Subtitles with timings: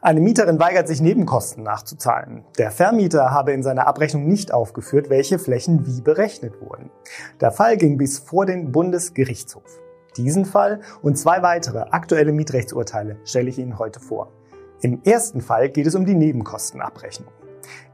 [0.00, 2.44] Eine Mieterin weigert sich, Nebenkosten nachzuzahlen.
[2.56, 6.90] Der Vermieter habe in seiner Abrechnung nicht aufgeführt, welche Flächen wie berechnet wurden.
[7.40, 9.80] Der Fall ging bis vor den Bundesgerichtshof.
[10.16, 14.30] Diesen Fall und zwei weitere aktuelle Mietrechtsurteile stelle ich Ihnen heute vor.
[14.82, 17.32] Im ersten Fall geht es um die Nebenkostenabrechnung.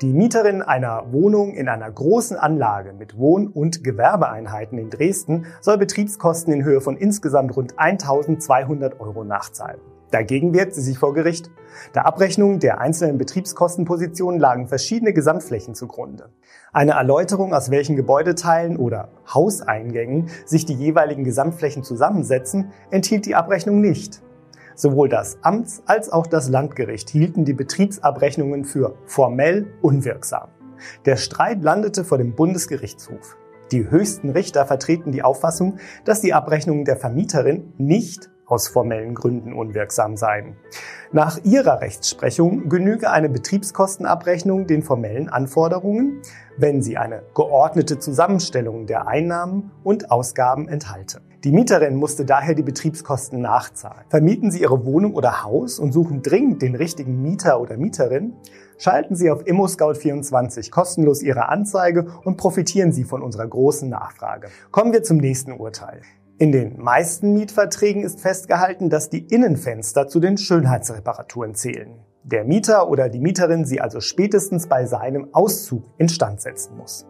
[0.00, 5.76] Die Mieterin einer Wohnung in einer großen Anlage mit Wohn- und Gewerbeeinheiten in Dresden soll
[5.76, 9.80] Betriebskosten in Höhe von insgesamt rund 1200 Euro nachzahlen.
[10.10, 11.50] Dagegen wehrt sie sich vor Gericht.
[11.94, 16.30] Der Abrechnung der einzelnen Betriebskostenpositionen lagen verschiedene Gesamtflächen zugrunde.
[16.72, 23.80] Eine Erläuterung, aus welchen Gebäudeteilen oder Hauseingängen sich die jeweiligen Gesamtflächen zusammensetzen, enthielt die Abrechnung
[23.80, 24.20] nicht.
[24.74, 30.48] Sowohl das Amts- als auch das Landgericht hielten die Betriebsabrechnungen für formell unwirksam.
[31.04, 33.36] Der Streit landete vor dem Bundesgerichtshof.
[33.70, 39.52] Die höchsten Richter vertreten die Auffassung, dass die Abrechnungen der Vermieterin nicht aus formellen Gründen
[39.52, 40.56] unwirksam seien.
[41.12, 46.20] Nach ihrer Rechtsprechung genüge eine Betriebskostenabrechnung den formellen Anforderungen,
[46.56, 51.20] wenn sie eine geordnete Zusammenstellung der Einnahmen und Ausgaben enthalte.
[51.42, 54.04] Die Mieterin musste daher die Betriebskosten nachzahlen.
[54.10, 58.34] Vermieten Sie Ihre Wohnung oder Haus und suchen dringend den richtigen Mieter oder Mieterin?
[58.76, 64.48] Schalten Sie auf ImmoScout24 kostenlos Ihre Anzeige und profitieren Sie von unserer großen Nachfrage.
[64.70, 66.02] Kommen wir zum nächsten Urteil.
[66.40, 71.98] In den meisten Mietverträgen ist festgehalten, dass die Innenfenster zu den Schönheitsreparaturen zählen.
[72.24, 77.06] Der Mieter oder die Mieterin sie also spätestens bei seinem Auszug instand setzen muss.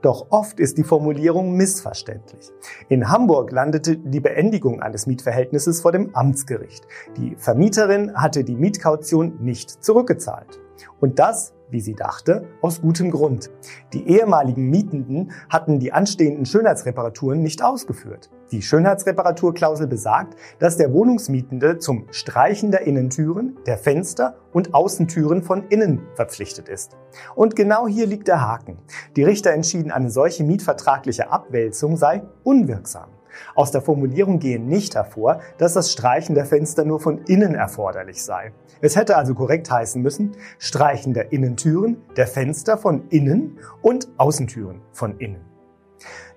[0.00, 2.52] Doch oft ist die Formulierung missverständlich.
[2.88, 6.86] In Hamburg landete die Beendigung eines Mietverhältnisses vor dem Amtsgericht.
[7.18, 10.58] Die Vermieterin hatte die Mietkaution nicht zurückgezahlt.
[11.00, 13.50] Und das wie sie dachte, aus gutem Grund.
[13.92, 18.30] Die ehemaligen Mietenden hatten die anstehenden Schönheitsreparaturen nicht ausgeführt.
[18.52, 25.68] Die Schönheitsreparaturklausel besagt, dass der Wohnungsmietende zum Streichen der Innentüren, der Fenster und Außentüren von
[25.68, 26.96] innen verpflichtet ist.
[27.36, 28.78] Und genau hier liegt der Haken.
[29.16, 33.10] Die Richter entschieden, eine solche mietvertragliche Abwälzung sei unwirksam.
[33.54, 38.22] Aus der Formulierung gehe nicht hervor, dass das Streichen der Fenster nur von innen erforderlich
[38.22, 38.52] sei.
[38.80, 44.80] Es hätte also korrekt heißen müssen, Streichen der Innentüren, der Fenster von innen und Außentüren
[44.92, 45.50] von innen.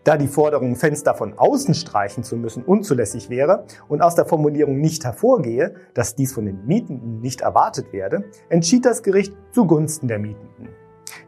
[0.03, 4.79] Da die Forderung, Fenster von außen streichen zu müssen, unzulässig wäre und aus der Formulierung
[4.79, 10.19] nicht hervorgehe, dass dies von den Mietenden nicht erwartet werde, entschied das Gericht zugunsten der
[10.19, 10.82] Mietenden.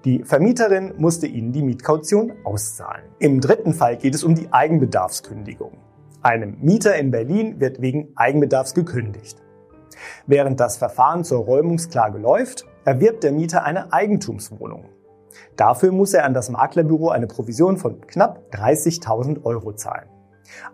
[0.06, 3.06] Die Vermieterin musste ihnen die Mietkaution auszahlen.
[3.18, 5.80] Im dritten Fall geht es um die Eigenbedarfskündigung.
[6.22, 9.42] Einem Mieter in Berlin wird wegen Eigenbedarfs gekündigt.
[10.28, 14.86] Während das Verfahren zur Räumungsklage läuft, erwirbt der Mieter eine Eigentumswohnung.
[15.56, 20.08] Dafür muss er an das Maklerbüro eine Provision von knapp 30.000 Euro zahlen.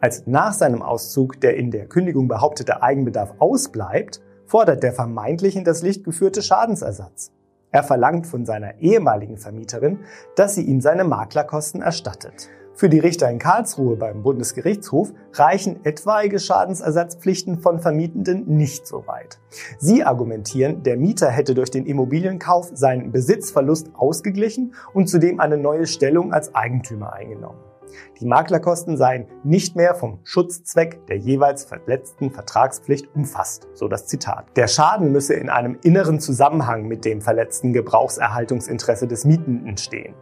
[0.02, 5.64] Als nach seinem Auszug der in der Kündigung behauptete Eigenbedarf ausbleibt, fordert der vermeintlich in
[5.64, 7.32] das Licht geführte Schadensersatz.
[7.72, 10.00] Er verlangt von seiner ehemaligen Vermieterin,
[10.36, 12.50] dass sie ihm seine Maklerkosten erstattet.
[12.74, 19.40] Für die Richter in Karlsruhe beim Bundesgerichtshof reichen etwaige Schadensersatzpflichten von Vermietenden nicht so weit.
[19.78, 25.86] Sie argumentieren, der Mieter hätte durch den Immobilienkauf seinen Besitzverlust ausgeglichen und zudem eine neue
[25.86, 27.71] Stellung als Eigentümer eingenommen.
[28.20, 34.46] Die Maklerkosten seien nicht mehr vom Schutzzweck der jeweils verletzten Vertragspflicht umfasst, so das Zitat.
[34.56, 40.14] Der Schaden müsse in einem inneren Zusammenhang mit dem verletzten Gebrauchserhaltungsinteresse des Mietenden stehen.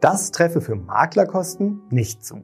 [0.00, 2.42] Das treffe für Maklerkosten nicht zu.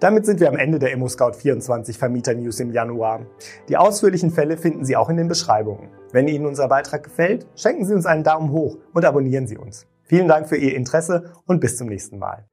[0.00, 3.26] Damit sind wir am Ende der ImmoScout24 Vermieter News im Januar.
[3.68, 5.90] Die ausführlichen Fälle finden Sie auch in den Beschreibungen.
[6.10, 9.86] Wenn Ihnen unser Beitrag gefällt, schenken Sie uns einen Daumen hoch und abonnieren Sie uns.
[10.04, 12.46] Vielen Dank für Ihr Interesse und bis zum nächsten Mal.